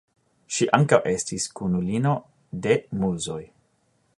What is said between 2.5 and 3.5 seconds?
de Muzoj.